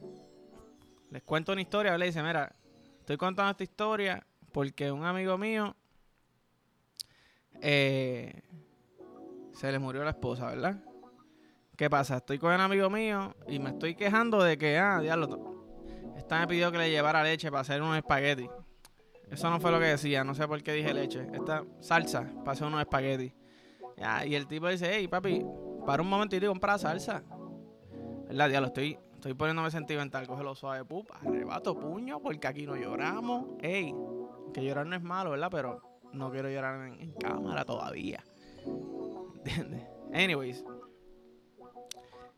les 1.09 1.23
cuento 1.23 1.53
una 1.53 1.61
historia, 1.61 1.97
le 1.97 2.07
dice, 2.07 2.21
mira, 2.21 2.53
estoy 2.99 3.15
contando 3.15 3.51
esta 3.51 3.63
historia 3.63 4.27
porque 4.51 4.91
un 4.91 5.05
amigo 5.05 5.37
mío 5.37 5.73
eh, 7.61 8.41
se 9.53 9.71
le 9.71 9.79
murió 9.79 10.03
la 10.03 10.09
esposa, 10.09 10.47
¿verdad? 10.47 10.83
¿Qué 11.77 11.89
pasa? 11.89 12.17
Estoy 12.17 12.39
con 12.39 12.53
un 12.53 12.61
amigo 12.61 12.89
mío 12.89 13.35
y 13.47 13.59
me 13.59 13.71
estoy 13.71 13.95
quejando 13.95 14.41
de 14.41 14.57
que, 14.57 14.77
ah, 14.77 14.99
diablo, 15.01 15.65
esta 16.15 16.39
me 16.39 16.47
pidió 16.47 16.71
que 16.71 16.77
le 16.77 16.89
llevara 16.89 17.21
leche 17.21 17.49
para 17.49 17.61
hacer 17.61 17.81
unos 17.81 17.97
espaguetis. 17.97 18.49
Eso 19.29 19.49
no 19.49 19.59
fue 19.59 19.71
lo 19.71 19.79
que 19.79 19.87
decía, 19.87 20.23
no 20.23 20.35
sé 20.35 20.47
por 20.47 20.61
qué 20.63 20.71
dije 20.71 20.93
leche. 20.93 21.27
Esta 21.33 21.65
salsa 21.81 22.31
para 22.39 22.51
hacer 22.53 22.67
unos 22.67 22.79
espaguetis. 22.79 23.33
y 24.25 24.35
el 24.35 24.47
tipo 24.47 24.69
dice, 24.69 24.89
hey, 24.93 25.07
papi, 25.09 25.45
para 25.85 26.01
un 26.01 26.07
momento 26.07 26.35
y 26.37 26.39
te 26.39 26.47
comprar 26.47 26.79
salsa. 26.79 27.23
¿Verdad? 28.27 28.49
Ya 28.49 28.61
lo 28.61 28.67
estoy, 28.67 28.97
estoy 29.13 29.33
poniéndome 29.33 29.69
sentimental. 29.69 30.25
Cógelo 30.27 30.55
suave, 30.55 30.85
pup, 30.85 31.11
arrebato 31.11 31.77
puño, 31.77 32.21
porque 32.21 32.47
aquí 32.47 32.65
no 32.65 32.77
lloramos. 32.77 33.47
Ey, 33.61 33.93
que 34.53 34.63
llorar 34.63 34.85
no 34.87 34.95
es 34.95 35.03
malo, 35.03 35.31
¿verdad? 35.31 35.49
Pero 35.51 35.81
no 36.13 36.31
quiero 36.31 36.49
llorar 36.49 36.87
en, 36.87 37.11
cámara 37.13 37.65
todavía. 37.65 38.23
¿Entiendes? 39.35 39.83
Anyways. 40.13 40.63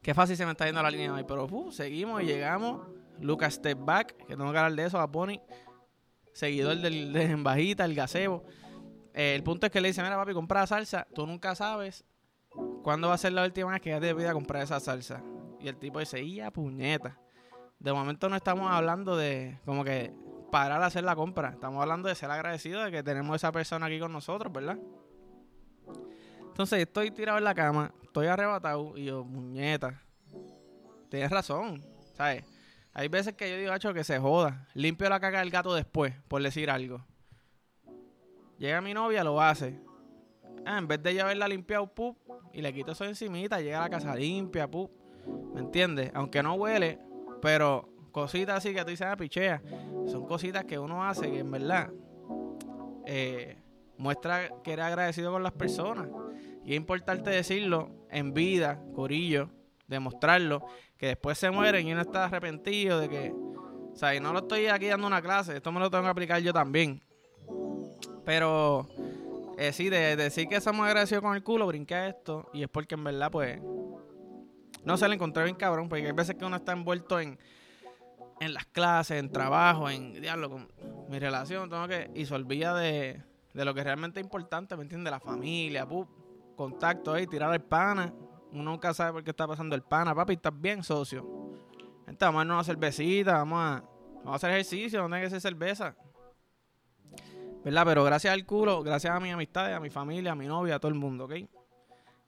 Qué 0.07 0.13
fácil 0.13 0.37
se 0.37 0.45
me 0.45 0.51
está 0.51 0.65
yendo 0.65 0.81
la 0.81 0.89
línea 0.89 1.13
hoy, 1.13 1.25
pero 1.27 1.49
seguimos 1.69 2.23
y 2.23 2.27
llegamos. 2.27 2.87
Lucas 3.19 3.55
Step 3.55 3.77
Back, 3.77 4.15
que 4.25 4.37
tengo 4.37 4.49
que 4.53 4.57
hablar 4.57 4.73
de 4.73 4.85
eso 4.85 5.01
a 5.01 5.11
Pony. 5.11 5.41
Seguidor 6.31 6.77
del, 6.77 7.11
de 7.11 7.23
Embajita, 7.23 7.83
el 7.83 7.93
gazebo. 7.93 8.45
Eh, 9.13 9.35
el 9.35 9.43
punto 9.43 9.65
es 9.65 9.71
que 9.73 9.81
le 9.81 9.89
dice, 9.89 10.01
mira 10.01 10.15
papi, 10.15 10.31
compra 10.31 10.65
salsa. 10.65 11.05
Tú 11.13 11.27
nunca 11.27 11.55
sabes 11.55 12.05
cuándo 12.83 13.09
va 13.09 13.15
a 13.15 13.17
ser 13.17 13.33
la 13.33 13.43
última 13.43 13.69
vez 13.69 13.81
que 13.81 13.89
ya 13.89 13.99
te 13.99 14.13
voy 14.13 14.23
a 14.23 14.31
comprar 14.31 14.63
esa 14.63 14.79
salsa. 14.79 15.21
Y 15.59 15.67
el 15.67 15.75
tipo 15.75 15.99
dice, 15.99 16.25
¡ya 16.25 16.51
puñeta! 16.51 17.19
De 17.77 17.91
momento 17.91 18.29
no 18.29 18.37
estamos 18.37 18.71
hablando 18.71 19.17
de 19.17 19.59
como 19.65 19.83
que 19.83 20.13
parar 20.53 20.81
a 20.81 20.85
hacer 20.85 21.03
la 21.03 21.17
compra. 21.17 21.49
Estamos 21.49 21.81
hablando 21.81 22.07
de 22.07 22.15
ser 22.15 22.31
agradecidos 22.31 22.85
de 22.85 22.91
que 22.91 23.03
tenemos 23.03 23.35
esa 23.35 23.51
persona 23.51 23.87
aquí 23.87 23.99
con 23.99 24.13
nosotros, 24.13 24.53
¿verdad? 24.53 24.79
Entonces 26.47 26.79
estoy 26.79 27.11
tirado 27.11 27.37
en 27.39 27.43
la 27.43 27.53
cama, 27.53 27.93
estoy 28.17 28.33
arrebatado 28.33 28.97
y 28.97 29.05
yo, 29.05 29.23
muñeta, 29.23 30.01
tienes 31.07 31.29
razón, 31.29 31.85
¿sabes? 32.13 32.43
Hay 32.91 33.09
veces 33.09 33.35
que 33.35 33.47
yo 33.47 33.57
digo, 33.57 33.71
hacho, 33.71 33.93
que 33.93 34.03
se 34.03 34.17
joda. 34.17 34.67
Limpio 34.73 35.07
la 35.07 35.19
caca 35.19 35.37
del 35.37 35.51
gato 35.51 35.75
después, 35.75 36.15
por 36.27 36.41
decir 36.41 36.71
algo. 36.71 37.05
Llega 38.57 38.81
mi 38.81 38.95
novia, 38.95 39.23
lo 39.23 39.39
hace. 39.39 39.79
Ah, 40.65 40.79
en 40.79 40.87
vez 40.87 41.03
de 41.03 41.13
ya 41.13 41.25
haberla 41.25 41.47
limpiado, 41.47 41.85
pup, 41.93 42.17
y 42.53 42.63
le 42.63 42.73
quito 42.73 42.93
eso 42.93 43.05
encimita, 43.05 43.61
llega 43.61 43.77
a 43.77 43.83
la 43.83 43.89
casa 43.91 44.15
limpia, 44.15 44.67
pup. 44.67 44.89
¿Me 45.53 45.61
entiendes? 45.61 46.09
Aunque 46.15 46.41
no 46.41 46.55
huele, 46.55 46.97
pero 47.39 47.87
cositas 48.11 48.57
así 48.57 48.73
que 48.73 48.83
tú 48.83 48.89
dices, 48.89 49.05
ah, 49.05 49.15
pichea. 49.15 49.61
Son 50.07 50.25
cositas 50.25 50.65
que 50.65 50.79
uno 50.79 51.03
hace 51.03 51.29
que 51.29 51.39
en 51.39 51.51
verdad 51.51 51.91
eh, 53.05 53.57
muestra 53.99 54.49
que 54.63 54.73
eres 54.73 54.85
agradecido 54.85 55.31
con 55.31 55.43
las 55.43 55.53
personas. 55.53 56.07
Y 56.67 56.71
es 56.71 56.77
importante 56.77 57.29
decirlo 57.29 57.89
en 58.11 58.33
vida, 58.33 58.81
corillo, 58.93 59.49
demostrarlo, 59.87 60.65
que 60.97 61.07
después 61.07 61.37
se 61.37 61.49
mueren 61.49 61.87
y 61.87 61.93
uno 61.93 62.01
está 62.01 62.25
arrepentido 62.25 62.99
de 62.99 63.07
que, 63.07 63.31
o 63.31 63.95
sea, 63.95 64.13
y 64.13 64.19
no 64.19 64.33
lo 64.33 64.39
estoy 64.39 64.67
aquí 64.67 64.87
dando 64.87 65.07
una 65.07 65.21
clase, 65.21 65.55
esto 65.55 65.71
me 65.71 65.79
lo 65.79 65.89
tengo 65.89 66.03
que 66.03 66.09
aplicar 66.09 66.41
yo 66.41 66.51
también. 66.51 67.01
Pero, 68.25 68.85
eh, 69.57 69.71
sí, 69.71 69.87
de, 69.87 70.17
decir 70.17 70.49
que 70.49 70.59
somos 70.59 70.85
agradecidos 70.85 71.23
con 71.23 71.37
el 71.37 71.41
culo, 71.41 71.67
brinqué 71.67 72.09
esto, 72.09 72.49
y 72.53 72.63
es 72.63 72.67
porque 72.67 72.95
en 72.95 73.05
verdad, 73.05 73.31
pues, 73.31 73.61
no 74.83 74.97
se 74.97 75.07
le 75.07 75.15
encontré 75.15 75.45
bien 75.45 75.55
cabrón, 75.55 75.87
porque 75.87 76.05
hay 76.05 76.11
veces 76.11 76.35
que 76.35 76.43
uno 76.43 76.57
está 76.57 76.73
envuelto 76.73 77.17
en, 77.21 77.39
en 78.41 78.53
las 78.53 78.65
clases, 78.65 79.19
en 79.21 79.31
trabajo, 79.31 79.89
en 79.89 80.21
diablo, 80.21 80.49
con 80.49 80.67
mi 81.07 81.17
relación, 81.17 81.69
tengo 81.69 81.87
que, 81.87 82.11
y 82.13 82.25
se 82.25 82.35
olvida 82.35 82.75
de, 82.75 83.23
de 83.53 83.63
lo 83.63 83.73
que 83.73 83.85
realmente 83.85 84.19
es 84.19 84.25
importante, 84.25 84.75
¿me 84.75 84.83
entiendes? 84.83 85.11
La 85.11 85.21
familia, 85.21 85.87
contacto 86.57 87.13
ahí, 87.13 87.25
tirar 87.27 87.53
el 87.53 87.61
pana. 87.61 88.13
Uno 88.51 88.63
nunca 88.63 88.93
sabe 88.93 89.13
por 89.13 89.23
qué 89.23 89.29
está 89.29 89.47
pasando 89.47 89.75
el 89.75 89.83
pana, 89.83 90.13
papi, 90.13 90.33
estás 90.33 90.59
bien, 90.59 90.83
socio. 90.83 91.53
Gente, 92.05 92.25
vamos 92.25 92.39
a 92.39 92.39
darnos 92.39 92.55
una 92.55 92.63
cervecita, 92.63 93.33
vamos 93.33 93.59
a, 93.59 93.83
vamos 94.15 94.33
a 94.33 94.35
hacer 94.35 94.51
ejercicio, 94.51 95.01
no 95.01 95.07
tiene 95.07 95.21
que 95.21 95.29
ser 95.29 95.41
cerveza. 95.41 95.95
¿Verdad? 97.63 97.83
Pero 97.85 98.03
gracias 98.03 98.33
al 98.33 98.45
culo, 98.45 98.81
gracias 98.81 99.13
a 99.13 99.19
mi 99.19 99.29
amistades, 99.29 99.75
a 99.75 99.79
mi 99.79 99.89
familia, 99.89 100.31
a 100.31 100.35
mi 100.35 100.47
novia, 100.47 100.75
a 100.75 100.79
todo 100.79 100.89
el 100.89 100.97
mundo, 100.97 101.25
¿ok? 101.25 101.33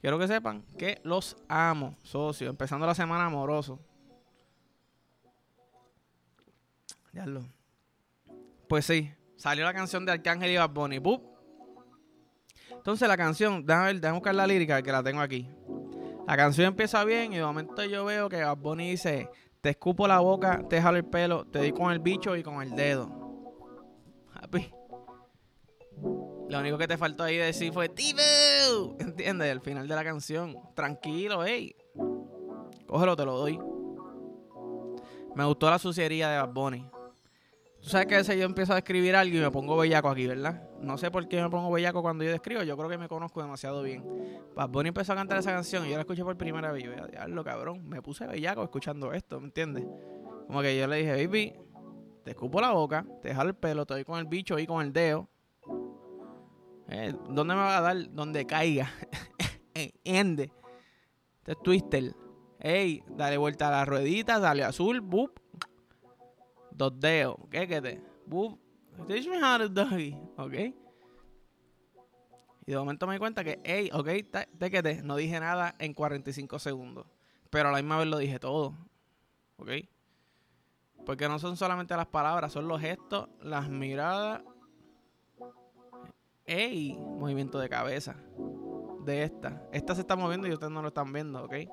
Quiero 0.02 0.18
que 0.18 0.28
sepan 0.28 0.64
que 0.78 1.02
los 1.04 1.36
amo, 1.48 1.96
socio. 2.04 2.50
Empezando 2.50 2.86
la 2.86 2.96
semana 2.96 3.26
amoroso. 3.26 3.80
Ya 7.14 7.26
lo. 7.26 7.44
Pues 8.68 8.86
sí, 8.86 9.12
salió 9.36 9.66
la 9.66 9.74
canción 9.74 10.06
de 10.06 10.12
Arcángel 10.12 10.52
y 10.52 10.58
Bad 10.58 10.70
Bunny. 10.70 11.00
Entonces 12.80 13.10
la 13.10 13.18
canción, 13.18 13.66
déjame 13.66 13.88
ver, 13.88 13.96
déjame 14.00 14.20
buscar 14.20 14.36
la 14.36 14.48
lírica 14.48 14.82
que 14.82 14.92
la 14.92 15.04
tengo 15.04 15.20
aquí. 15.20 15.50
La 16.26 16.38
canción 16.38 16.68
empieza 16.68 17.04
bien 17.04 17.34
y 17.34 17.36
de 17.36 17.44
momento 17.44 17.84
yo 17.84 18.06
veo 18.06 18.30
que 18.30 18.42
Bad 18.42 18.56
Bunny 18.56 18.92
dice, 18.92 19.30
te 19.60 19.72
escupo 19.72 20.08
la 20.08 20.20
boca, 20.20 20.64
te 20.70 20.82
jalo 20.82 20.98
el 20.98 21.04
pelo, 21.04 21.46
te 21.46 21.60
di 21.60 21.74
con 21.74 21.92
el 21.92 22.00
bicho 22.00 22.38
y 22.38 22.42
con 22.42 22.62
el 22.62 22.74
dedo. 22.76 23.10
Happy. 24.34 24.72
Lo 26.48 26.60
único 26.60 26.78
que 26.78 26.88
te 26.88 26.98
faltó 26.98 27.24
ahí 27.24 27.36
decir 27.36 27.74
fue 27.74 27.90
Tibu. 27.90 28.96
¿Entiendes? 29.00 29.52
El 29.52 29.60
final 29.60 29.86
de 29.86 29.96
la 29.96 30.04
canción. 30.06 30.56
Tranquilo, 30.74 31.44
ey. 31.44 31.76
Cógelo, 32.88 33.18
te 33.18 33.26
lo 33.26 33.38
doy. 33.38 33.60
Me 35.36 35.44
gustó 35.44 35.70
la 35.70 35.80
suciería 35.80 36.30
de 36.30 36.38
Bad 36.38 36.54
Bunny. 36.54 36.90
Tú 37.82 37.90
sabes 37.90 38.08
que 38.08 38.20
ese 38.20 38.38
yo 38.38 38.46
empiezo 38.46 38.74
a 38.74 38.78
escribir 38.78 39.18
algo 39.18 39.36
y 39.36 39.42
me 39.42 39.52
pongo 39.52 39.76
bellaco 39.76 40.08
aquí, 40.08 40.28
¿verdad? 40.28 40.69
No 40.82 40.98
sé 40.98 41.12
por 41.12 41.28
qué 41.28 41.42
me 41.42 41.50
pongo 41.50 41.72
bellaco 41.72 42.02
cuando 42.02 42.24
yo 42.24 42.32
describo. 42.32 42.64
Yo 42.64 42.78
creo 42.78 42.90
que 42.90 42.98
me 42.98 43.08
conozco 43.08 43.42
demasiado 43.42 43.84
bien. 43.84 44.04
Bad 44.56 44.70
Bunny 44.70 44.90
empezó 44.90 45.14
a 45.14 45.16
cantar 45.16 45.38
esa 45.38 45.52
canción 45.52 45.86
y 45.86 45.90
yo 45.90 45.96
la 45.96 46.02
escuché 46.02 46.24
por 46.24 46.38
primera 46.38 46.72
vez. 46.72 46.84
Y 46.84 46.88
yo, 46.88 47.08
diablo, 47.08 47.44
cabrón. 47.44 47.88
Me 47.88 48.02
puse 48.02 48.26
bellaco 48.26 48.64
escuchando 48.64 49.12
esto, 49.14 49.40
¿me 49.40 49.48
entiendes? 49.48 49.86
Como 50.48 50.62
que 50.62 50.78
yo 50.78 50.88
le 50.88 50.98
dije, 50.98 51.26
baby, 51.26 51.54
te 52.24 52.32
escupo 52.32 52.62
la 52.62 52.72
boca, 52.72 53.06
te 53.22 53.34
jalo 53.34 53.50
el 53.50 53.56
pelo, 53.56 53.86
te 53.86 53.94
doy 53.94 54.04
con 54.04 54.20
el 54.20 54.26
bicho 54.26 54.58
y 54.58 54.66
con 54.66 54.82
el 54.86 54.94
dedo. 54.94 55.30
Eh, 56.90 57.14
¿Dónde 57.30 57.54
me 57.54 57.62
va 57.62 57.78
a 57.78 57.82
dar? 57.82 58.12
Donde 58.12 58.46
caiga. 58.46 58.90
Ende. 60.04 60.52
Es 61.46 61.58
Twister. 61.64 62.16
Ey, 62.60 63.04
dale 63.10 63.38
vuelta 63.38 63.70
a 63.70 63.72
la 63.72 63.86
ruedita, 63.86 64.40
dale 64.40 64.64
azul, 64.64 65.02
boop. 65.02 65.40
Dos 66.72 67.00
dedos. 67.00 67.38
¿Qué 67.50 67.68
que 67.68 67.82
te? 67.82 68.02
Boop. 68.26 68.69
Teach 69.08 69.28
me 69.28 69.38
how 69.38 69.58
to 69.58 69.70
doggy. 69.70 70.16
¿Ok? 70.38 70.54
Y 72.66 72.72
de 72.72 72.78
momento 72.78 73.08
me 73.08 73.14
di 73.14 73.20
cuenta 73.20 73.44
que, 73.44 73.60
ey, 73.64 73.90
ok, 73.92 74.08
te. 74.32 75.04
No 75.04 75.16
dije 75.16 75.40
nada 75.40 75.76
en 75.80 75.94
45 75.94 76.60
segundos. 76.60 77.08
Pero 77.50 77.70
a 77.70 77.72
la 77.72 77.80
misma 77.80 77.98
vez 77.98 78.08
lo 78.08 78.18
dije 78.18 78.40
todo. 78.40 78.76
¿Ok? 79.58 79.72
Porque 81.06 81.28
no 81.28 81.40
son 81.40 81.58
solamente 81.58 81.96
las 81.96 82.08
palabras, 82.08 82.52
son 82.52 82.68
los 82.68 82.80
gestos, 82.80 83.30
las 83.42 83.70
miradas 83.70 84.44
¡Ey! 86.50 86.98
Movimiento 86.98 87.60
de 87.60 87.70
cabeza. 87.70 88.16
De 89.06 89.22
esta. 89.22 89.62
Esta 89.72 89.94
se 89.94 90.02
está 90.02 90.16
moviendo 90.16 90.48
y 90.48 90.52
ustedes 90.52 90.74
no 90.74 90.82
lo 90.82 90.88
están 90.88 91.14
viendo, 91.14 91.44
¿ok? 91.44 91.52
Voy 91.52 91.70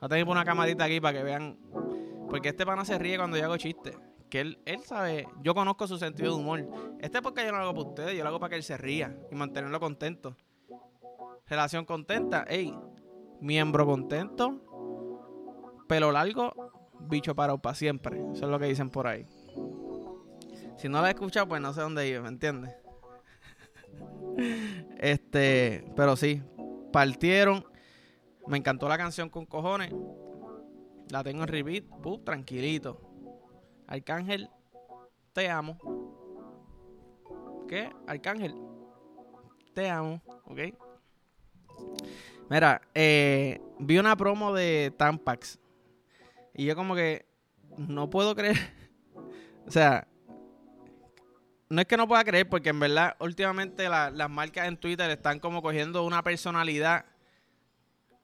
a 0.00 0.08
tener 0.08 0.28
una 0.28 0.44
camarita 0.44 0.84
aquí 0.84 1.00
para 1.00 1.16
que 1.16 1.24
vean. 1.24 1.58
Porque 2.28 2.50
este 2.50 2.66
pana 2.66 2.84
se 2.84 2.98
ríe 2.98 3.16
cuando 3.16 3.38
yo 3.38 3.44
hago 3.44 3.56
chistes. 3.56 3.98
Que 4.30 4.40
él, 4.40 4.58
él 4.64 4.82
sabe, 4.82 5.28
yo 5.42 5.54
conozco 5.54 5.86
su 5.86 5.98
sentido 5.98 6.34
de 6.34 6.40
humor. 6.40 6.68
Este 7.00 7.18
es 7.18 7.22
porque 7.22 7.44
yo 7.44 7.52
no 7.52 7.58
lo 7.58 7.64
hago 7.64 7.74
para 7.74 7.88
ustedes, 7.88 8.16
yo 8.16 8.22
lo 8.22 8.28
hago 8.28 8.40
para 8.40 8.50
que 8.50 8.56
él 8.56 8.62
se 8.62 8.76
ría 8.76 9.16
y 9.30 9.34
mantenerlo 9.34 9.78
contento. 9.78 10.36
Relación 11.46 11.84
contenta, 11.84 12.44
ey, 12.48 12.74
miembro 13.40 13.86
contento, 13.86 14.60
pelo 15.86 16.10
largo, 16.10 16.72
bicho 17.00 17.34
parado 17.34 17.58
para 17.58 17.74
siempre. 17.74 18.18
Eso 18.32 18.46
es 18.46 18.50
lo 18.50 18.58
que 18.58 18.66
dicen 18.66 18.90
por 18.90 19.06
ahí. 19.06 19.26
Si 20.76 20.88
no 20.88 21.00
lo 21.00 21.06
he 21.06 21.10
escuchado, 21.10 21.48
pues 21.48 21.60
no 21.60 21.72
sé 21.72 21.80
dónde 21.80 22.06
ir, 22.08 22.20
¿me 22.20 22.28
entiendes? 22.28 22.74
Este, 24.98 25.90
pero 25.96 26.14
sí, 26.14 26.42
partieron. 26.92 27.64
Me 28.46 28.58
encantó 28.58 28.88
la 28.88 28.98
canción 28.98 29.30
con 29.30 29.46
cojones. 29.46 29.94
La 31.10 31.22
tengo 31.24 31.42
en 31.42 31.48
repeat, 31.48 31.84
tranquilito. 32.24 33.00
Arcángel, 33.86 34.50
te 35.32 35.48
amo. 35.48 35.78
¿Qué? 37.68 37.90
Arcángel, 38.06 38.54
te 39.74 39.90
amo, 39.90 40.20
¿ok? 40.44 40.60
Mira, 42.48 42.80
eh, 42.94 43.60
vi 43.78 43.98
una 43.98 44.16
promo 44.16 44.52
de 44.52 44.92
Tampax. 44.96 45.58
Y 46.54 46.64
yo 46.64 46.76
como 46.76 46.94
que 46.94 47.26
no 47.76 48.08
puedo 48.08 48.34
creer. 48.34 48.56
o 49.66 49.70
sea, 49.70 50.06
no 51.68 51.80
es 51.80 51.86
que 51.86 51.96
no 51.96 52.06
pueda 52.06 52.24
creer, 52.24 52.48
porque 52.48 52.70
en 52.70 52.80
verdad 52.80 53.16
últimamente 53.18 53.88
las 53.88 54.30
marcas 54.30 54.68
en 54.68 54.76
Twitter 54.76 55.10
están 55.10 55.40
como 55.40 55.62
cogiendo 55.62 56.04
una 56.04 56.22
personalidad 56.22 57.04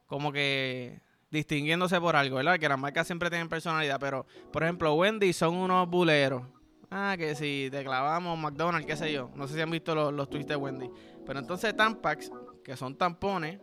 como 0.07 0.31
que 0.33 1.01
distinguiéndose 1.33 1.99
por 1.99 2.15
algo, 2.15 2.37
¿verdad? 2.37 2.59
Que 2.59 2.69
las 2.69 2.79
marcas 2.79 3.07
siempre 3.07 3.31
tienen 3.31 3.49
personalidad, 3.49 3.99
pero 3.99 4.27
por 4.53 4.63
ejemplo 4.63 4.95
Wendy 4.95 5.33
son 5.33 5.57
unos 5.57 5.89
buleros. 5.89 6.43
Ah, 6.91 7.15
que 7.17 7.35
si 7.35 7.69
te 7.71 7.83
clavamos 7.83 8.39
McDonald's, 8.39 8.87
qué 8.87 8.97
sé 8.97 9.11
yo. 9.11 9.31
No 9.35 9.49
sé 9.49 9.55
si 9.55 9.61
han 9.63 9.71
visto 9.71 9.95
los, 9.95 10.13
los 10.13 10.29
tweets 10.29 10.47
de 10.47 10.57
Wendy. 10.57 10.91
Pero 11.25 11.39
entonces 11.39 11.75
Tampax, 11.75 12.31
que 12.63 12.77
son 12.77 12.97
tampones, 12.97 13.59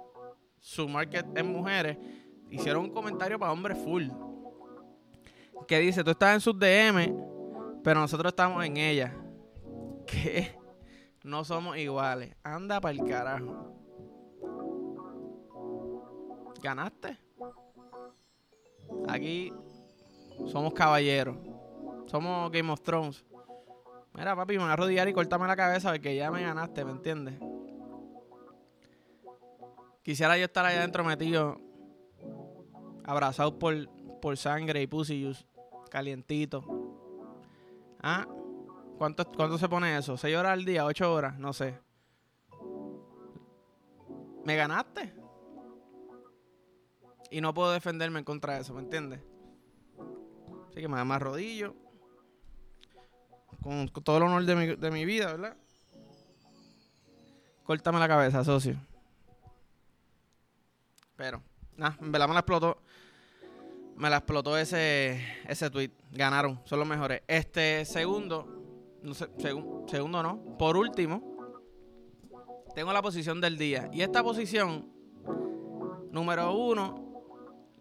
su 0.60 0.90
market 0.90 1.26
en 1.38 1.54
mujeres, 1.54 1.98
hicieron 2.50 2.86
un 2.86 2.90
comentario 2.90 3.38
para 3.38 3.52
hombres 3.52 3.78
full. 3.78 4.08
Que 5.68 5.78
dice, 5.78 6.04
tú 6.04 6.10
estás 6.10 6.34
en 6.34 6.42
sus 6.42 6.58
DM, 6.58 7.16
pero 7.84 8.00
nosotros 8.00 8.32
estamos 8.32 8.66
en 8.66 8.78
ella 8.78 9.16
que 10.08 10.58
no 11.24 11.46
somos 11.46 11.78
iguales. 11.78 12.36
Anda 12.42 12.82
para 12.82 12.98
el 12.98 13.08
carajo. 13.08 13.76
¿Ganaste? 16.64 17.28
Aquí 19.08 19.53
somos 20.48 20.74
caballeros. 20.74 21.38
Somos 22.08 22.51
Game 22.51 22.72
of 22.72 22.81
Thrones. 22.81 23.24
Mira, 24.13 24.36
papi, 24.36 24.53
me 24.53 24.60
voy 24.60 24.69
a 24.69 24.74
arrodillar 24.74 25.08
y 25.08 25.13
cortame 25.13 25.48
la 25.48 25.55
cabeza 25.55 25.91
porque 25.91 26.15
ya 26.15 26.31
me 26.31 26.41
ganaste, 26.41 26.84
¿me 26.84 26.91
entiendes? 26.91 27.36
Quisiera 30.03 30.38
yo 30.38 30.46
estar 30.46 30.65
allá 30.65 30.79
adentro 30.79 31.03
metido, 31.03 31.62
abrazado 33.03 33.60
por, 33.60 33.88
por 34.19 34.36
sangre 34.38 34.81
y 34.81 34.88
pussy 34.88 35.31
calientito. 35.89 36.63
Ah, 38.01 38.27
¿Cuánto, 39.00 39.58
se 39.58 39.69
pone 39.69 39.98
eso? 39.98 40.17
¿6 40.17 40.38
horas 40.38 40.51
al 40.51 40.65
día? 40.65 40.86
¿8 40.86 41.05
horas? 41.05 41.39
No 41.39 41.53
sé. 41.53 41.79
Me 44.43 44.58
ganaste. 44.58 45.13
Y 47.31 47.41
no 47.41 47.53
puedo 47.53 47.71
defenderme 47.71 48.19
en 48.19 48.25
contra 48.25 48.55
de 48.55 48.62
eso, 48.62 48.74
¿me 48.74 48.81
entiendes? 48.81 49.21
Así 50.69 50.81
que 50.81 50.88
me 50.88 50.98
da 50.98 51.05
más 51.05 51.21
rodillo. 51.21 51.75
Con, 53.62 53.89
todo 53.89 54.17
el 54.17 54.24
honor 54.24 54.45
de 54.45 54.55
mi, 54.55 54.75
de 54.75 54.91
mi 54.91 55.05
vida, 55.05 55.27
¿verdad? 55.27 55.57
Córtame 57.63 58.00
la 58.00 58.07
cabeza, 58.07 58.43
socio. 58.43 58.77
Pero, 61.15 61.43
nada, 61.75 61.98
en 62.01 62.12
verdad 62.12 62.27
me 62.27 62.33
la 62.33 62.39
explotó. 62.39 62.81
Me 63.95 64.09
la 64.09 64.17
explotó 64.17 64.57
ese, 64.57 65.21
ese 65.48 65.69
tweet. 65.69 65.91
Ganaron, 66.12 66.62
son 66.63 66.79
los 66.79 66.88
mejores. 66.88 67.21
Este 67.27 67.83
segundo, 67.83 68.48
no 69.03 69.13
sé, 69.13 69.27
segundo 69.88 70.24
no. 70.24 70.57
Por 70.57 70.77
último, 70.77 71.29
tengo 72.74 72.93
la 72.93 73.01
posición 73.01 73.41
del 73.41 73.57
día. 73.57 73.89
Y 73.91 74.01
esta 74.01 74.24
posición, 74.24 74.89
número 76.12 76.53
uno, 76.53 77.09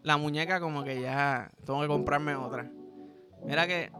la 0.09 0.17
muñeca 0.17 0.59
como 0.59 0.83
que 0.83 0.99
ya 0.99 1.51
tengo 1.63 1.81
que 1.81 1.87
comprarme 1.87 2.35
otra. 2.35 2.67
Mira 3.45 3.67
que... 3.67 3.91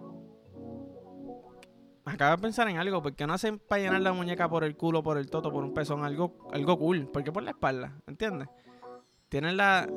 acabo 2.03 2.35
de 2.35 2.41
pensar 2.41 2.67
en 2.67 2.77
algo. 2.77 3.03
¿Por 3.03 3.13
qué 3.13 3.27
no 3.27 3.33
hacen 3.33 3.59
para 3.59 3.83
llenar 3.83 4.01
la 4.01 4.11
muñeca 4.11 4.49
por 4.49 4.63
el 4.63 4.75
culo, 4.75 5.03
por 5.03 5.19
el 5.19 5.29
toto, 5.29 5.51
por 5.51 5.63
un 5.63 5.71
pezón? 5.71 6.03
Algo, 6.03 6.47
algo 6.51 6.79
cool. 6.79 7.07
¿Por 7.11 7.23
qué 7.23 7.31
por 7.31 7.43
la 7.43 7.51
espalda? 7.51 7.93
¿Entiendes? 8.07 8.49
Tienen 9.29 9.55
la... 9.55 9.87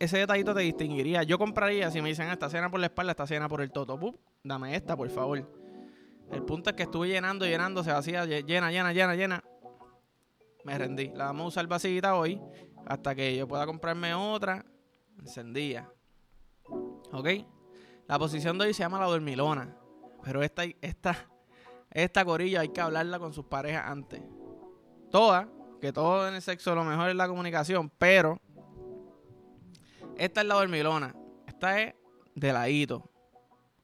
Ese 0.00 0.18
detallito 0.18 0.54
te 0.54 0.62
distinguiría. 0.62 1.22
Yo 1.22 1.38
compraría, 1.38 1.92
si 1.92 2.02
me 2.02 2.08
dicen 2.08 2.28
esta 2.28 2.50
cena 2.50 2.68
por 2.68 2.80
la 2.80 2.86
espalda, 2.86 3.12
esta 3.12 3.28
cena 3.28 3.48
por 3.48 3.60
el 3.60 3.70
toto. 3.70 3.96
Pup, 3.96 4.18
dame 4.42 4.74
esta, 4.74 4.96
por 4.96 5.08
favor. 5.08 5.48
El 6.32 6.42
punto 6.42 6.70
es 6.70 6.74
que 6.74 6.82
estuve 6.82 7.06
llenando, 7.06 7.46
llenando, 7.46 7.84
se 7.84 7.92
vacía, 7.92 8.24
llena, 8.24 8.72
llena, 8.72 8.92
llena, 8.92 9.14
llena. 9.14 9.44
Me 10.64 10.76
rendí. 10.76 11.12
La 11.14 11.26
vamos 11.26 11.44
a 11.44 11.48
usar 11.48 11.68
vacita 11.68 12.16
hoy. 12.16 12.40
Hasta 12.86 13.14
que 13.14 13.36
yo 13.36 13.46
pueda 13.46 13.64
comprarme 13.66 14.12
otra. 14.14 14.64
Encendía. 15.18 15.90
¿Ok? 17.12 17.28
La 18.08 18.18
posición 18.18 18.58
de 18.58 18.66
hoy 18.66 18.74
se 18.74 18.82
llama 18.82 19.00
la 19.00 19.06
dormilona. 19.06 19.76
Pero 20.22 20.42
esta, 20.42 20.64
esta, 20.80 21.28
esta 21.90 22.24
corilla 22.24 22.60
hay 22.60 22.68
que 22.68 22.80
hablarla 22.80 23.18
con 23.18 23.32
sus 23.32 23.46
parejas 23.46 23.84
antes. 23.86 24.22
Todas, 25.10 25.46
que 25.80 25.92
todo 25.92 26.28
en 26.28 26.34
el 26.34 26.42
sexo 26.42 26.74
lo 26.74 26.84
mejor 26.84 27.10
es 27.10 27.16
la 27.16 27.28
comunicación, 27.28 27.90
pero 27.98 28.40
esta 30.16 30.40
es 30.40 30.46
la 30.46 30.54
dormilona. 30.54 31.14
Esta 31.46 31.80
es 31.80 31.94
de 32.34 32.52
ladito. 32.52 33.10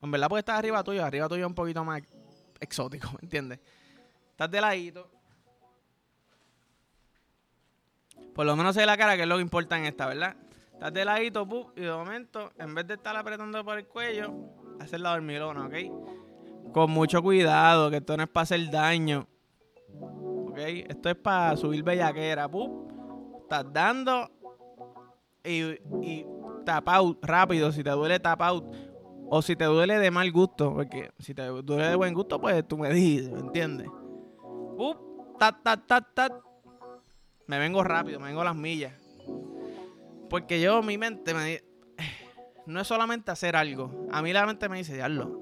En 0.01 0.11
verdad 0.11 0.29
puede 0.29 0.41
estar 0.41 0.57
arriba 0.57 0.83
tuyo, 0.85 1.05
arriba 1.05 1.29
tuyo 1.29 1.43
es 1.43 1.49
un 1.49 1.55
poquito 1.55 1.85
más 1.85 2.03
exótico, 2.61 3.09
¿me 3.13 3.19
entiendes? 3.23 3.61
Estás 4.31 4.51
de 4.51 4.61
ladito. 4.61 5.11
Por 8.35 8.47
lo 8.47 8.55
menos 8.55 8.75
se 8.75 8.87
la 8.87 8.97
cara, 8.97 9.17
que 9.17 9.23
es 9.23 9.29
lo 9.29 9.37
que 9.37 9.43
importa 9.43 9.77
en 9.77 9.85
esta, 9.85 10.07
¿verdad? 10.07 10.37
Estás 10.79 10.93
de 10.93 11.05
ladito, 11.05 11.45
y 11.75 11.81
de 11.81 11.91
momento, 11.91 12.53
en 12.57 12.73
vez 12.73 12.87
de 12.87 12.95
estar 12.95 13.17
apretando 13.17 13.65
por 13.65 13.79
el 13.79 13.89
cuello, 13.89 14.33
hacer 14.79 15.01
la 15.01 15.11
dormilona, 15.11 15.67
¿ok? 15.67 16.73
Con 16.73 16.93
mucho 16.93 17.21
cuidado, 17.21 17.91
que 17.91 17.97
esto 17.97 18.17
no 18.17 18.23
es 18.23 18.29
para 18.29 18.43
hacer 18.45 18.71
daño. 18.71 19.27
¿Ok? 19.91 20.57
Esto 20.57 21.11
es 21.11 21.17
para 21.17 21.57
subir 21.57 21.83
bellaquera, 21.83 22.49
¡pup! 22.49 22.93
Estás 23.43 23.73
dando 23.73 24.31
y, 25.43 25.63
y 26.01 26.25
tap 26.65 26.89
out 26.91 27.25
rápido. 27.25 27.73
Si 27.73 27.83
te 27.83 27.91
duele, 27.91 28.21
tap 28.21 28.41
out. 28.43 28.65
O 29.29 29.43
si 29.43 29.57
te 29.57 29.65
duele 29.65 29.99
de 29.99 30.13
mal 30.13 30.31
gusto, 30.31 30.73
porque 30.75 31.11
si 31.19 31.35
te 31.35 31.45
duele 31.45 31.89
de 31.89 31.97
buen 31.97 32.15
gusto, 32.15 32.41
pues 32.41 32.69
tú 32.69 32.79
me 32.79 32.91
dices, 32.91 33.33
¿me 33.33 33.41
entiendes? 33.41 33.89
¡Pup! 34.77 34.97
tat, 35.41 35.57
tat, 35.65 35.87
tat, 35.89 36.05
tat. 36.15 36.33
Me 37.49 37.59
vengo 37.59 37.83
rápido, 37.83 38.21
me 38.21 38.29
vengo 38.29 38.43
a 38.43 38.45
las 38.45 38.55
millas. 38.55 39.08
Porque 40.29 40.61
yo, 40.61 40.83
mi 40.83 40.99
mente 40.99 41.35
me 41.35 41.63
no 42.69 42.81
es 42.81 42.87
solamente 42.87 43.31
hacer 43.31 43.57
algo. 43.57 44.07
A 44.13 44.21
mí 44.21 44.31
la 44.31 44.45
mente 44.45 44.69
me 44.69 44.77
dice, 44.77 44.95
diablo. 44.95 45.41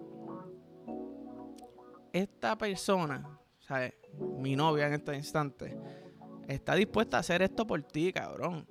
Esta 2.12 2.56
persona, 2.56 3.40
¿sabes? 3.58 3.94
Mi 4.38 4.54
novia 4.54 4.86
en 4.86 4.92
este 4.92 5.14
instante, 5.16 5.76
está 6.46 6.76
dispuesta 6.76 7.16
a 7.16 7.20
hacer 7.20 7.42
esto 7.42 7.66
por 7.66 7.82
ti, 7.82 8.12
cabrón. 8.12 8.64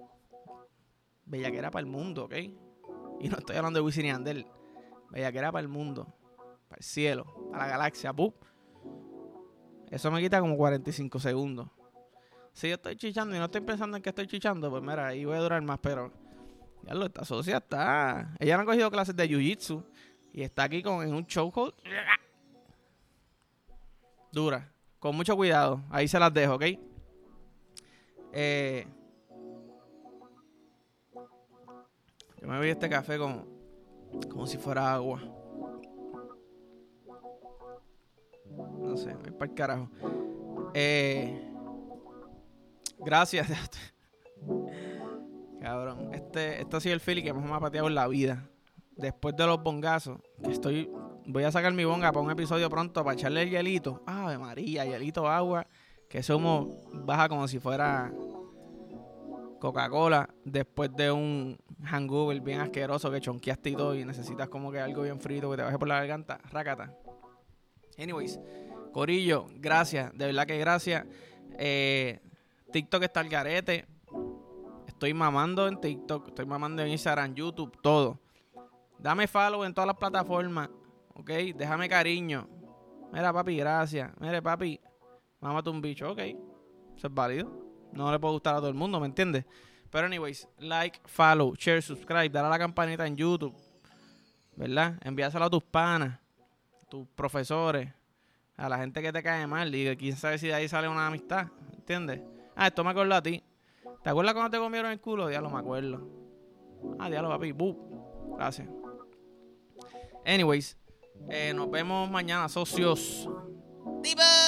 Bellaquera 1.26 1.70
para 1.70 1.82
el 1.82 1.92
mundo, 1.92 2.24
¿ok? 2.26 2.34
Y 3.20 3.28
no 3.28 3.38
estoy 3.38 3.58
hablando 3.58 3.80
de 3.80 3.86
Wisin 3.86 4.06
y 4.06 4.10
Andel. 4.12 4.48
Bellaquera 5.12 5.52
para 5.52 5.62
el 5.62 5.68
mundo. 5.68 6.08
Para 6.70 6.80
el 6.80 6.84
cielo. 6.84 7.50
Para 7.52 7.66
la 7.66 7.72
galaxia. 7.72 8.14
¡Pup! 8.14 8.36
Eso 9.92 10.10
me 10.12 10.22
quita 10.22 10.40
como 10.40 10.56
45 10.56 11.20
segundos. 11.20 11.68
Si 12.56 12.70
yo 12.70 12.76
estoy 12.76 12.96
chichando 12.96 13.36
y 13.36 13.38
no 13.40 13.46
estoy 13.46 13.60
pensando 13.60 13.98
en 13.98 14.02
que 14.02 14.10
estoy 14.10 14.28
chichando, 14.28 14.70
pues 14.70 14.82
mira, 14.82 15.08
ahí 15.08 15.26
voy 15.26 15.36
a 15.36 15.42
durar 15.42 15.62
más, 15.62 15.78
pero 15.80 16.10
ya 16.84 16.94
lo, 16.94 17.06
esta 17.06 17.26
socia 17.26 17.58
está. 17.58 18.34
Ella 18.40 18.56
no 18.56 18.64
ha 18.64 18.66
cogido 18.66 18.90
clases 18.90 19.14
de 19.14 19.28
jiu-jitsu 19.28 19.84
y 20.32 20.42
está 20.42 20.64
aquí 20.64 20.82
con 20.82 21.06
en 21.06 21.14
un 21.14 21.26
chokehold. 21.26 21.74
Dura. 24.32 24.72
Con 25.00 25.18
mucho 25.18 25.36
cuidado. 25.36 25.84
Ahí 25.90 26.08
se 26.08 26.18
las 26.18 26.34
dejo, 26.34 26.56
¿ok? 26.56 26.64
Eh, 28.32 28.88
yo 32.42 32.48
me 32.48 32.58
voy 32.58 32.70
este 32.70 32.88
café 32.88 33.18
como, 33.18 33.46
como 34.30 34.48
si 34.48 34.58
fuera 34.58 34.94
agua. 34.94 35.22
No 38.80 38.96
sé, 38.96 39.14
me 39.14 39.34
para 39.34 39.52
el 39.52 39.58
carajo. 39.58 39.90
Eh, 40.74 41.52
Gracias. 43.00 43.48
Cabrón, 45.62 46.14
este, 46.14 46.62
este 46.62 46.78
ha 46.78 46.80
sido 46.80 46.94
el 46.94 47.00
feeling 47.00 47.24
que 47.24 47.34
más 47.34 47.44
me 47.44 47.56
ha 47.56 47.60
pateado 47.60 47.88
en 47.88 47.96
la 47.96 48.08
vida. 48.08 48.48
Después 48.96 49.36
de 49.36 49.46
los 49.46 49.62
bongazos, 49.62 50.20
que 50.44 50.52
estoy. 50.52 50.90
Voy 51.26 51.44
a 51.44 51.52
sacar 51.52 51.74
mi 51.74 51.84
bonga 51.86 52.12
para 52.12 52.24
un 52.24 52.32
episodio 52.32 52.70
pronto 52.70 53.04
para 53.04 53.16
echarle 53.16 53.42
el 53.42 53.50
hielito. 53.50 54.04
Ave 54.06 54.38
María, 54.38 54.86
hielito, 54.86 55.28
agua. 55.28 55.66
Que 56.08 56.22
somos 56.22 56.70
baja 56.94 57.28
como 57.28 57.48
si 57.48 57.60
fuera 57.60 58.14
Coca-Cola. 59.60 60.30
Después 60.44 60.96
de 60.96 61.12
un 61.12 61.58
hangover 61.84 62.40
bien 62.42 62.62
asqueroso 62.62 63.10
que 63.12 63.20
chonqueaste 63.20 63.72
y 63.72 63.76
todo. 63.76 63.96
Y 63.96 64.06
necesitas 64.06 64.48
como 64.50 64.72
que 64.72 64.80
algo 64.80 65.02
bien 65.02 65.20
frito 65.20 65.50
que 65.50 65.58
te 65.58 65.64
baje 65.64 65.80
por 65.80 65.88
la 65.88 65.96
garganta. 65.96 66.40
Rácata. 66.52 66.96
Anyways, 67.98 68.40
Corillo, 68.94 69.48
gracias. 69.56 70.16
De 70.16 70.28
verdad 70.28 70.46
que 70.46 70.58
gracias. 70.58 71.06
Eh, 71.58 72.22
TikTok 72.76 73.04
está 73.04 73.22
al 73.22 73.30
garete. 73.30 73.88
Estoy 74.86 75.14
mamando 75.14 75.66
en 75.70 75.80
TikTok, 75.80 76.28
estoy 76.28 76.46
mamando 76.46 76.82
en 76.82 76.90
Instagram, 76.90 77.34
YouTube, 77.34 77.80
todo. 77.82 78.20
Dame 79.00 79.28
follow 79.28 79.64
en 79.64 79.74
todas 79.74 79.88
las 79.88 79.96
plataformas, 79.96 80.70
¿ok? 81.14 81.30
Déjame 81.56 81.88
cariño. 81.88 82.50
Mira, 83.14 83.32
papi, 83.32 83.56
gracias. 83.56 84.12
Mire, 84.20 84.42
papi, 84.42 84.82
mámate 85.40 85.70
un 85.70 85.82
bicho, 85.82 86.12
¿ok? 86.12 86.20
Eso 86.20 87.08
es 87.08 87.14
válido. 87.14 87.50
No 87.94 88.12
le 88.12 88.20
puede 88.20 88.34
gustar 88.34 88.56
a 88.56 88.58
todo 88.58 88.68
el 88.68 88.76
mundo, 88.76 89.00
¿me 89.00 89.06
entiendes? 89.06 89.46
Pero, 89.90 90.08
anyways, 90.08 90.46
like, 90.58 91.00
follow, 91.06 91.56
share, 91.56 91.82
subscribe, 91.82 92.28
dale 92.28 92.48
a 92.48 92.50
la 92.50 92.60
campanita 92.60 93.08
en 93.08 93.16
YouTube, 93.16 93.56
¿verdad? 94.58 95.00
Envíaselo 95.02 95.46
a 95.46 95.50
tus 95.50 95.64
panas, 95.64 96.20
tus 96.90 97.08
profesores, 97.16 97.90
a 98.58 98.68
la 98.68 98.78
gente 98.80 99.02
que 99.02 99.14
te 99.14 99.24
cae 99.24 99.48
mal 99.48 99.74
y 99.74 99.96
quién 99.96 100.18
sabe 100.18 100.38
si 100.38 100.48
de 100.48 100.56
ahí 100.56 100.68
sale 100.68 100.90
una 100.90 101.08
amistad, 101.08 101.48
¿entiendes? 101.74 102.35
Ah, 102.56 102.68
esto 102.68 102.84
me 102.84 102.92
acuerdo 102.92 103.14
a 103.16 103.22
ti. 103.22 103.44
¿Te 104.04 104.10
acuerdas 104.10 104.34
cuando 104.34 104.52
te 104.52 104.58
comieron 104.58 104.92
el 104.92 105.00
culo? 105.00 105.28
Diablo, 105.28 105.50
me 105.50 105.60
acuerdo. 105.60 106.08
Ah, 107.00 107.10
diablo, 107.10 107.30
papi. 107.30 107.52
Buh. 107.52 107.76
Gracias. 108.38 108.68
Anyways, 110.26 110.78
eh, 111.30 111.54
nos 111.54 111.70
vemos 111.70 112.10
mañana, 112.10 112.50
socios. 112.50 113.30
¡Diva! 114.02 114.45